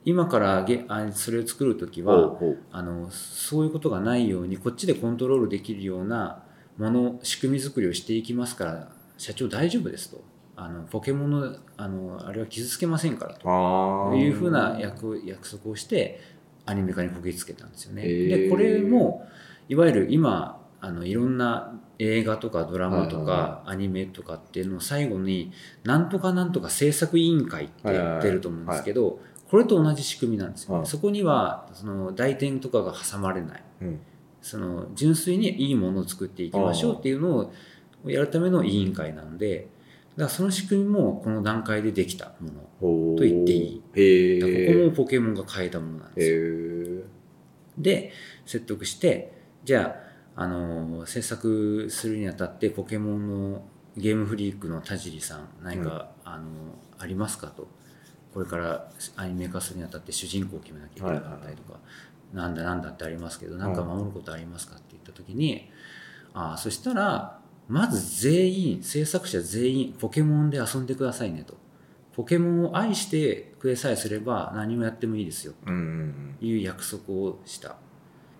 [0.06, 2.38] 今からゲあそれを作る時は
[2.72, 6.44] あのそういうことがないようにこっちでコントロールできるような
[6.78, 10.22] もの仕組み作りをしていきますから社長大丈夫ですと。
[10.56, 16.20] あのポケモンのあのあれは傷つけませんからとああいうふうな約約束をして
[16.66, 18.04] アニメ化にこぎつけたんですよね。
[18.04, 19.26] でこれも
[19.70, 25.52] いわゆる今あのいろんな映画とかドラマとかアニメとかっていうのを最後に
[25.84, 27.84] なんとかなんとか制作委員会って
[28.22, 30.74] 出ると思うんですけどこれと同じ仕組みなんですよ。
[30.74, 30.78] ね。
[30.80, 30.88] はい。
[30.88, 33.64] そこにはその代店とかが挟まれない。
[33.82, 34.00] うん。
[34.42, 37.54] その純粋にいいものを作っていきましょうっていうのを
[38.06, 39.68] やるための委員会なんで
[40.16, 43.82] だからその仕組みもこの段階でできたものと言っていい。
[44.72, 47.04] ここもポケモンが変えたものなんですよ。
[47.78, 48.12] で
[48.46, 49.34] 説得して
[49.64, 49.96] じゃ
[50.36, 53.66] あ、あの制作するにあたってポケモンの
[53.98, 56.46] ゲームフリークの田尻さん何か、あの
[56.98, 57.68] ありますかと
[58.34, 61.80] これからアニメ化するにあたって主人公を決めなきゃいけなかったりとか、
[62.34, 65.70] なんだなんだってありますけど何か守ることありますかって言った時に、
[66.34, 71.58] ああそしたらまず全員制作者全員ポケモンで遊んでくださいねと。
[72.14, 75.54] ポケモンを愛してくれさえすれば何もやってもいいですよ。
[75.66, 76.38] うんうんうん。
[76.42, 77.70] いう約束をした。
[77.70, 77.76] っ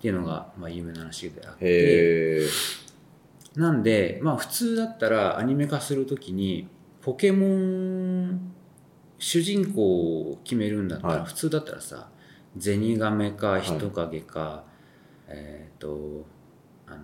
[0.00, 2.46] ていうのが、まあ、有名な話であって。
[3.56, 6.68] なんで、まあ、普通だったらアニメ化するときに
[7.00, 8.52] ポケモン
[9.20, 9.82] 主人公
[10.32, 11.24] を決めるんだったら、はい。
[11.26, 12.08] 普通だったらさ
[12.56, 14.64] ゼニガメか人影か、
[15.28, 16.26] えっ、と
[16.86, 16.98] あの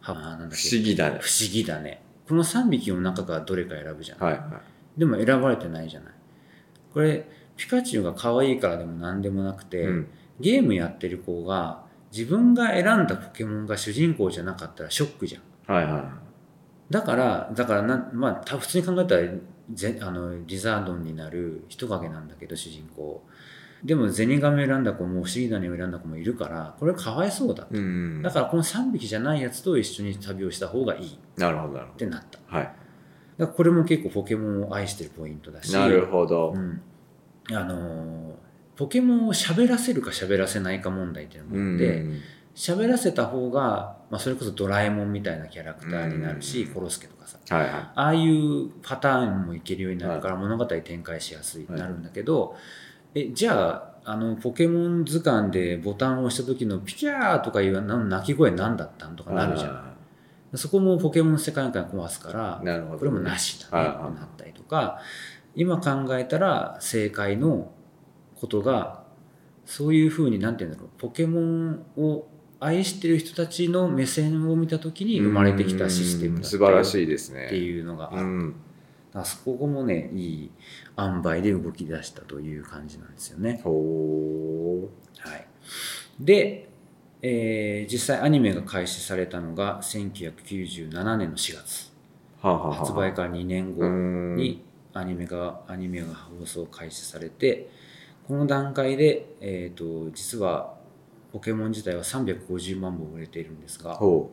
[0.00, 1.18] はなんだっけ不思議だね。
[1.22, 2.02] 不思議だね。
[2.28, 4.60] この3匹の中からどれか選ぶじゃん、はいは
[4.98, 6.12] でも選ばれてないじゃない。
[6.92, 10.08] これピカチュウが可愛いからでも何でもなくて、いうん。
[10.40, 15.74] ゲームやってる子が自分が選んだポケモンが主人公じゃなかったらショックじゃん。
[15.74, 16.27] はいは
[16.90, 19.22] だからだからなまあた普通に考えたら
[19.72, 23.22] ゼあのリザードンになる人影なんだけど主人公。
[23.84, 28.22] でもゼニガメ選んだ子も不思議種を選んだ子もいるからこれかわいそうだいうん。
[28.22, 31.06] だからこの3匹じゃないやつと一緒に旅をした方がいい。
[31.06, 32.38] っなるほどなるほてなった。
[32.46, 32.72] はい。
[33.36, 35.72] らこれも結構ポケモンを愛してるポイントだし。
[35.72, 36.54] なるほど。
[36.56, 36.82] うん、
[37.52, 38.48] あのー
[38.78, 42.20] ポケモンを喋らせるか喋らせないか問題っていうのうもあって、ん。
[42.54, 46.74] 喋らせた方が、まあ、それこそドラえもんみたいなキャラクターになるし、うん。
[46.74, 47.38] コロスケとかさ。
[47.48, 52.56] はいはああいうパターンもいけるようになるから物語展開しやすいなるんだけど、
[53.14, 53.70] えじゃ
[54.04, 59.70] ああのポケモン図鑑でボタンを押した時のピキャーとかいうな鳴き声何だったんといかなるじゃん。
[59.70, 59.94] あ
[60.54, 63.84] そこもポケモンの世界観壊すからーなるほどこれもなしだね。
[63.84, 65.00] なったりとか。
[65.54, 67.72] 今考えたら正解の
[68.36, 69.02] ことが
[69.66, 71.00] そういうふうになんて言うんだろう。
[71.00, 72.26] ポケモンを
[72.60, 77.46] 愛してる人たちの目線を見た時に生まれてきたシステムだ素晴らいしいですね。
[77.46, 78.50] っていうのがある、うん。
[78.50, 80.50] だからそこもねいい
[80.98, 83.60] 塩梅で動き出したという感じなんですよね。
[83.62, 85.46] ほはい、
[86.18, 86.68] で、
[87.22, 91.92] えー実際アニメが開始されたのが1997年の4月。
[92.42, 92.78] うはあはあはあ。
[92.78, 94.36] 発売から2年後うん。
[94.36, 97.70] にアニメがアニメが放送開始されて
[98.26, 100.77] この段階で、えー、と実は
[101.32, 104.30] ポケモン自体は350万本売れているんですがほ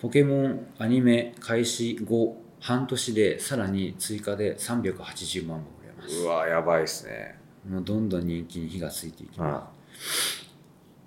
[0.00, 6.22] ポケモンアニメ開始後半年でさらに追加で380万本売れまうす。
[6.22, 7.38] うわやばいっすね。
[7.68, 10.46] もうどんどん人気に火がついていきます、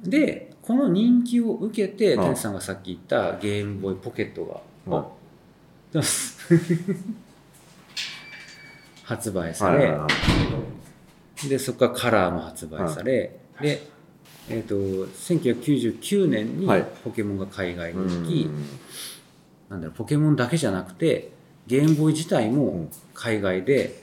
[0.03, 4.45] でこの人気を受けてうん谷さんがさっき言ったゲームボーイポケット
[4.88, 5.05] が、うん
[5.91, 6.38] 出ます
[9.03, 10.08] 発売され、はいはいは
[11.43, 11.49] い。
[11.49, 13.88] でそこからカラーも発売され、で、
[14.50, 16.86] えー、と1999年にはい。
[17.04, 18.66] ポケモンが海外にう行き、ん。
[19.70, 21.32] なんだろうポケモンだけじゃなくて
[21.68, 24.02] ゲームボーイ自体も海外で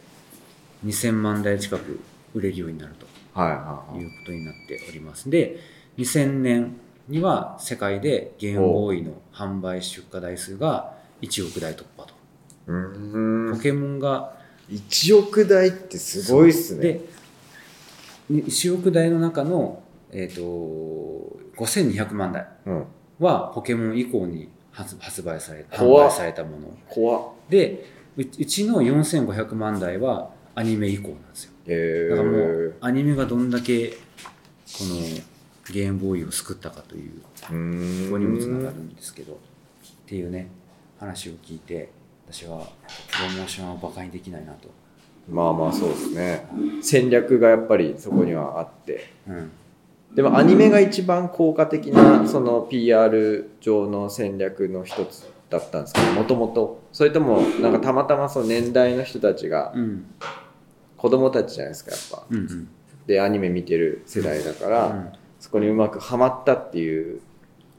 [0.85, 2.01] 2000万台近く
[2.35, 3.07] 売れるようになると
[3.39, 4.07] はいはいい。
[4.07, 5.29] うことになっております。
[5.31, 5.59] で
[5.99, 6.77] 2000年
[7.09, 12.15] には世界でゲームボーイの販売出荷台数が1億台突破と。
[12.69, 12.77] う
[13.51, 13.53] ん。
[13.55, 14.33] ポケモンが
[14.71, 16.83] 1億台ってすごいっすね。
[16.83, 17.01] で
[18.31, 19.83] 1億台の中の、
[20.19, 22.85] えー、と5200万台うん。
[23.19, 26.69] はポケモン以降に発発売され販売されたもの。
[26.89, 27.23] 怖っ。
[27.51, 27.85] で
[28.17, 31.53] ううちの4500万台はアニメ以降なんですよ。
[31.67, 33.97] へだからもえうアニメがどんだけこ
[34.81, 35.03] の
[35.71, 38.05] ゲームボーイを救ったかといううん。
[38.07, 39.37] ここにもつながるんですけどっ
[40.07, 40.49] ていうね
[40.99, 41.91] 話を聞いて
[42.27, 42.67] 私は
[43.11, 44.71] プロモーションは馬鹿にできないなと、
[45.29, 46.47] まあまあそうですね
[46.81, 49.51] 戦略がやっぱりそこにはあってうん、
[50.15, 56.83] でもアニメが一番効果的なその PR 上の戦略の一つだったんですかもともと。
[56.93, 60.07] それともなんかたまたまその年代の人たちがうん。
[60.97, 62.27] 子供たちじゃないですかやっぱ。
[62.31, 62.69] うんうん。
[63.07, 65.13] でアニメ見てる世代だから、うん。
[65.39, 67.21] そこにうまくはまったっていう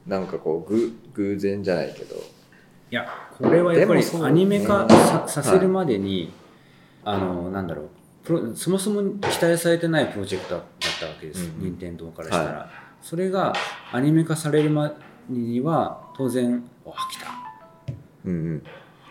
[0.06, 2.16] なんかこうぐ偶然じゃないけど。
[2.90, 6.32] いやこれはやっぱりアニメ化ささせるまでに、
[7.04, 7.88] あのなんだろう
[8.28, 10.64] プロそもそも期待されてないプロジェクトだっ
[11.00, 11.62] たわけです、うんうん。
[11.62, 13.54] 任天堂からしたら、はそれが
[13.90, 14.94] アニメ化されるまで
[15.30, 17.26] には当然わ来た。
[18.26, 18.62] うんうん。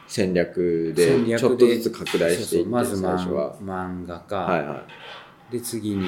[0.07, 4.83] 戦略で戦略でちょっとずつ拡大していってまず漫漫画化、はいは
[5.51, 6.05] で次に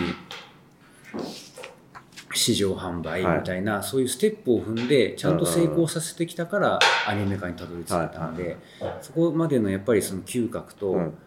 [2.34, 8.58] 市場販売はいみたいな、そういうステップを踏んでちゃんと成功させてきたからアニメ化にたどり着いたんで、
[9.02, 11.18] そこまでのやっぱりその嗅覚と、うん。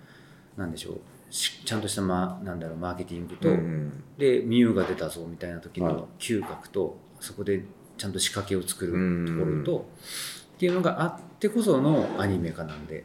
[0.57, 1.01] なんでしょうし
[1.33, 4.05] ちゃんとした、ま、なんだろうマーケティングと、うんうん。
[4.18, 5.95] でミュウが出たぞみたいな時はい。
[5.95, 7.64] の嗅覚とそこで
[7.97, 9.87] ちゃんと仕掛けを作るうんところと、
[10.55, 13.05] っていうのがあってこそのアニメ化なんで。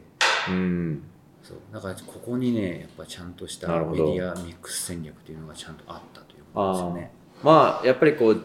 [0.50, 1.02] うん。
[1.42, 1.56] そう。
[1.72, 7.10] だからここにねやっぱちゃんとしたメディアミックス戦略っていうのがちゃんとあったということですよね。
[7.42, 8.44] まあやっぱりこう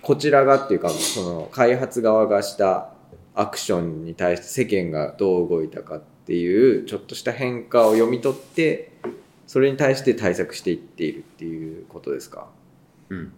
[0.00, 2.94] こちらがっていうかその開発側がした
[3.34, 8.92] アクションに対して世間がどう動いたかっていうちょっとした変化を読み取って
[9.46, 12.48] それに対して対策していっているっていうことですか？
[13.08, 13.32] うん、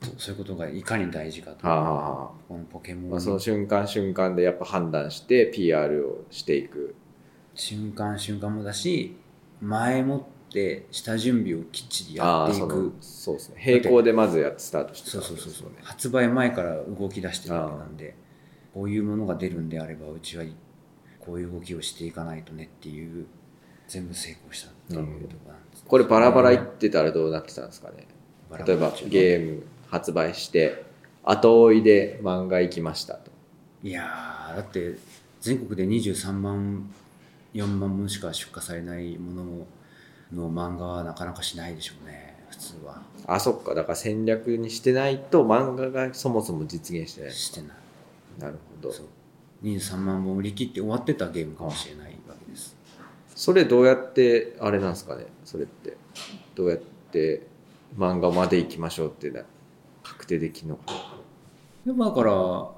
[0.00, 1.58] そうそういうことがいかに大事かと、
[2.48, 3.06] このポケモン。
[3.08, 6.94] あまあ、その瞬間瞬間でやっぱ判断して PR をしていく。
[7.54, 9.14] 瞬間瞬間もだし
[9.60, 12.94] 前もって下準備をきっちりやああそのっていく。
[13.02, 13.62] そうですね。
[13.66, 15.68] 並行でまずやってスタートしてそうそうそうそう。
[15.68, 15.76] ね。
[15.82, 18.14] 発売前から動き出してるわけなんで
[18.72, 20.44] こういうものが出るんであればうちは
[21.24, 23.26] こういう動きをしていかないとねっていう
[23.88, 28.06] 全部成功したっていうところなんですこれバラバラいってたらどうなってたんですかね？
[28.66, 30.84] 例えばゲーム発売して
[31.22, 33.30] 後追いで漫画行きましたと。
[33.82, 34.96] いやーだって
[35.40, 36.90] 全国で23万
[37.54, 39.66] 4万本しか出荷されないも
[40.32, 43.02] のの漫画はなかなかしないでしょうね普通は。
[43.26, 43.74] あそっか。
[43.74, 47.70] だから戦略にしてないと漫画がそもそも実現してないしてない。
[48.38, 48.92] なるほど。
[48.92, 49.06] そう
[49.62, 52.76] 23万本売り切って終わってたゲームかもしれないわけです。
[53.34, 55.96] それどうやってあれなんですかねそれって。
[56.54, 57.46] どうやって
[57.98, 59.32] 漫画まで行きましょうって
[60.02, 61.14] 確定できるのか
[61.86, 62.70] でもだから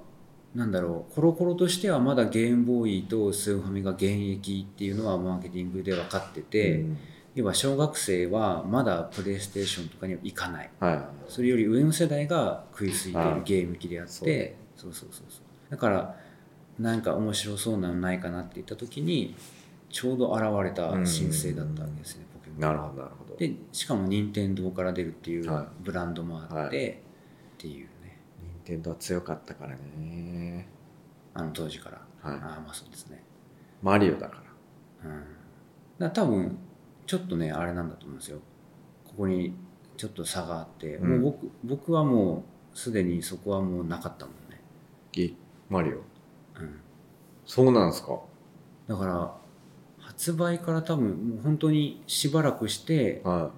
[0.55, 6.99] なんだろうコロコロとしてはまだゲームボーイとスーファミが現役っていうのはマーケティングで分かってて、うん。
[7.35, 10.71] 要は小学生はまだプレイステーションとかには行かない。
[10.79, 11.03] はい。
[11.29, 14.29] それより上の世代が食いついているゲーム機であってそう。
[14.29, 15.71] ねそうそうそうそう。
[15.71, 16.17] だから
[16.79, 19.35] なんか面白そうなのないかなって言った時に
[19.91, 22.61] ちょうど現れた新星だったわけですね、ポケモン。
[22.61, 23.37] なるほどなるほど。
[23.37, 25.67] でしかも任天堂から出るっていうはい。
[25.83, 26.89] ブランドもあって、はい。
[26.91, 26.97] っ
[27.59, 28.19] ていうね。
[28.43, 30.69] 任天堂は強かったからね。
[31.35, 32.41] あの当時から、はい。
[32.41, 33.23] ああまあそうですね。
[33.83, 34.43] マリオだか
[35.05, 35.11] ら。
[35.11, 35.23] うん。
[35.99, 36.59] だ多分
[37.07, 38.39] ちょっとねあれなんだと思うんですよ。
[39.05, 39.55] ここに
[39.97, 41.23] ちょっと差があって、うん。
[41.23, 44.61] もう僕僕はもうすでにそこはもうなかったもんね、
[45.13, 45.35] い
[45.69, 45.95] マリオ？
[45.95, 46.03] うん、
[47.47, 48.19] そうなんですか？
[48.89, 49.35] だから
[49.99, 53.51] 発売から多分もう本当にしばらくしては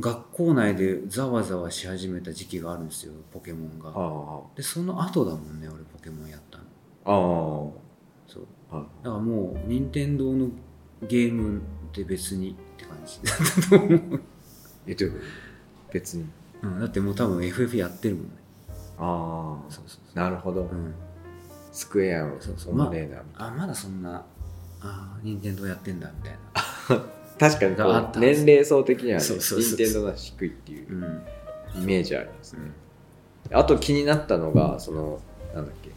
[0.00, 3.90] 学校内でざわざわし始めた時期があるんですよポケモンが。
[3.90, 4.40] いあ。
[4.56, 6.64] でその後だもんね俺ポケモンやったの。
[7.04, 7.12] ああ。
[8.26, 8.46] そう。
[8.70, 8.86] あはい。
[9.04, 10.48] だからもう任天堂の
[11.08, 11.60] ゲームっ
[11.92, 13.20] て別にって感じ。
[13.22, 14.20] だったと思う、
[14.86, 15.24] えどういうこと
[15.92, 16.26] 別に。
[16.62, 18.30] うん、だってもう多分 FF やってるもんね。
[18.98, 20.92] あそうそうあなるほど、うん、
[21.78, 24.24] スクエアをそうそうおもねえな、あまだそんなあ
[24.82, 27.04] あ任天堂やってんだみたいな。
[27.38, 31.22] 確かにこう年齢層的には任天堂が低いっていううん。
[31.80, 32.72] イメージありますね、
[33.52, 35.20] あと気になったのがその
[35.54, 35.90] なんだっけ。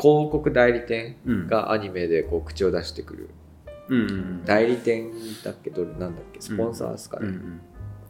[0.00, 1.46] 広告代理店うん。
[1.48, 3.30] がアニメでこう口を出してくる、
[3.88, 5.10] うんうん代理店
[5.42, 6.40] だっけどれなんだっけ。
[6.40, 7.60] スポンサーですかね、うんうん。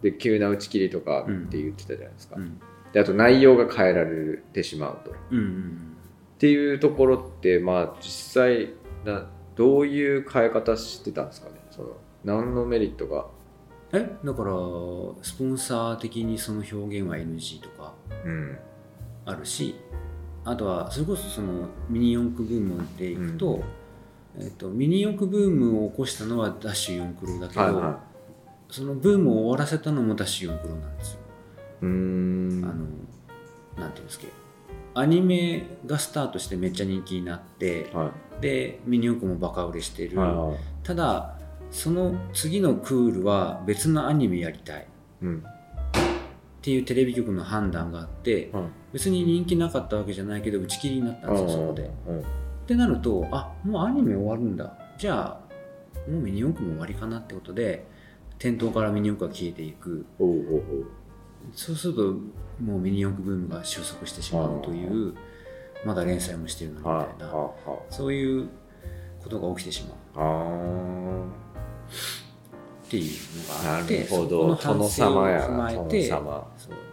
[0.03, 2.61] で急な打ち切りとかって言ってたじゃないですか、うん。
[2.93, 5.11] であと内容が変えられてしまうと。
[5.11, 5.96] っうんうん
[6.39, 8.71] ていうところってまあ実際
[9.05, 11.55] などういう変え方してたんですかね？
[11.71, 11.89] その
[12.25, 13.27] 何のメリットが？
[13.93, 13.99] え？
[14.25, 14.53] だから
[15.23, 18.59] スポンサー的にその表現は NG とかうん。
[19.25, 19.75] あるし
[20.45, 23.61] あとはそれこそそのミニ四駆ブームでいくと,、
[24.39, 28.01] えっとミニ四駆ブームを起こしたのはダッシュ四駆郎だけど、はいは
[28.71, 31.19] そのブームを終わらせたのもダッシュ四駆郎なんですよ。
[31.83, 32.65] いうーん。
[32.65, 34.27] あのなんていうんですか
[34.99, 40.57] アニメがスタートしてめっちゃ人気になってはでミニ四駆もバカ売れしてる、はいはい。
[40.83, 41.37] ただ
[41.71, 44.81] その次のクールは別のアニメやりたい。
[44.83, 44.85] っ
[45.21, 45.45] うん。
[46.63, 51.91] ていうテレビ局の判断があってうん別に人気なかったわけじゃないけど打ち切りになったんですよそこで。
[52.09, 52.21] うん。
[52.21, 52.23] っ
[52.67, 54.73] てなるとあもうアニメ終わるんだ。
[54.97, 55.39] じゃ
[56.07, 57.87] あもうミニ四駆も終わりかなってことで
[58.39, 60.07] 店頭からミニ四駆が消えていく。
[60.19, 60.87] おうおうおう
[61.55, 62.03] そうすると
[62.63, 65.15] もうミニ四駆ブームが収束してしまうという
[65.85, 67.07] まだ連載もしてるのにみたはい。
[67.21, 67.53] あなは
[67.91, 68.49] そういう
[69.23, 70.25] ことが起きてしまう。
[70.25, 71.25] あ
[72.87, 73.13] っていう
[73.63, 76.23] のがあってそこの反省を踏まえてそう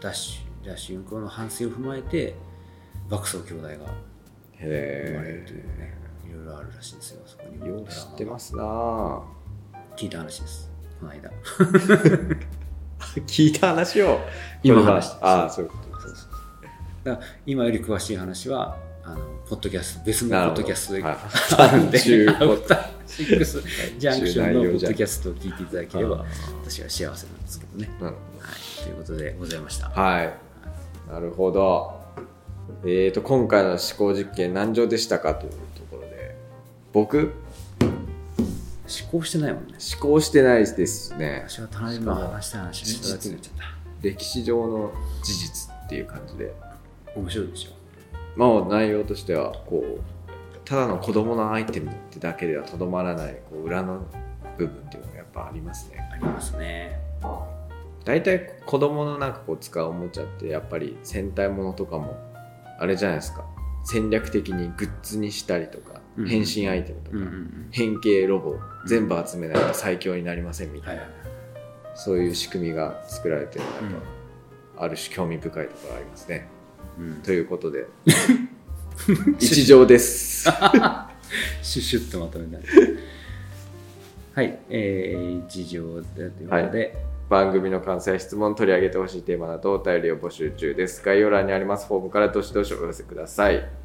[0.01, 2.35] ダッシュダッシュ運行の反省を踏まえて
[3.09, 3.69] 爆走兄弟が
[4.57, 5.97] へ生まれるえというね
[6.27, 7.67] いろいろあるらしいんですよそこに。
[7.67, 9.21] よう知ってますなあ
[9.95, 11.29] 聞いた話ですこの間
[13.27, 14.19] 聞いた話を
[14.63, 15.05] 今話。
[15.05, 16.01] してああそういうこと。
[16.01, 23.61] そうそうだ今より詳しい話はあのポッドキャスト別のポッドキャストであるんでシックス
[23.99, 26.25] ジャンクションのポッドキャストを聞いていただければあ
[26.63, 29.89] 私は幸せなんですけどね、なるはい、ということでございました。
[29.89, 30.33] ほどはい。
[31.11, 32.01] なるほど。
[32.85, 35.57] えーと今回の思考実験何乗でしたかというと
[35.91, 36.35] ころで。
[36.93, 37.33] 僕
[39.01, 39.77] 思考してないもんね。
[39.93, 41.45] 思考してないですね。
[41.47, 43.15] 私は隣の話した話した。
[43.15, 43.55] だけになっちゃっ
[44.01, 44.91] 歴史上の
[45.23, 46.53] 事実っていう感じで。
[47.15, 47.71] た面白いでしょ。
[48.35, 50.01] まあ内容としてはこう
[50.65, 54.05] ただの子供のアイテムってだけではとどまらないこう裏の
[54.57, 56.09] 部分っていうのがやっぱありますね。
[56.11, 56.99] ありますね。
[58.05, 62.17] 大体子供のなんかこう使うおもちゃってやっぱり戦隊ものとかも
[62.79, 63.45] あれじゃないですか。
[63.85, 65.92] 戦略的にグッズにしたりとか、うん
[66.27, 67.17] 変身アイテムとか、
[67.71, 68.55] 変形ロボ
[68.85, 71.23] 全部集めないと最強になりませんみたいな、はいはい
[71.95, 74.01] そういう仕組みが作られてるのがやっ
[74.77, 76.47] ぱ、ある種興味深いところありますね。
[76.97, 77.15] うん。
[77.21, 77.85] ということで。
[79.39, 80.49] 一条です。
[81.61, 82.59] シュッシュッとまとめた
[84.35, 86.95] はいえー、一条でということで、
[87.29, 91.03] 番組の感想や質問取り上げてほしいテーマなどお便りを募集中です。
[91.03, 93.82] 概要欄にありますフォームからどしどしお寄せください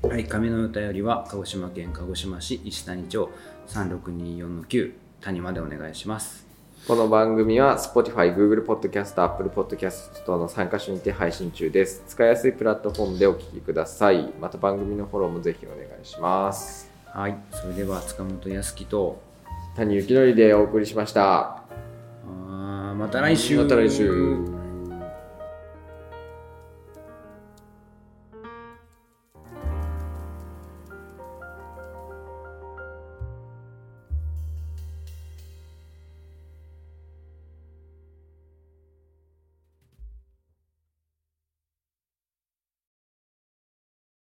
[0.00, 3.28] はい、紙のお便りは鹿児島県鹿児島市石谷町
[3.66, 6.46] 3624-9谷までお願いします。
[6.86, 12.04] この番組は Spotify、Google Podcast、Apple Podcast 等の3カ所にて配信中です。
[12.06, 14.32] 使いやすいプラットフォームでお聞きください。
[14.40, 16.88] また番組のフォローもぜひお願いします。
[17.06, 19.20] はい、それでは塚本康樹と
[19.74, 21.40] 谷幸則でお送りしました。
[21.40, 24.67] あーまた来週また来週。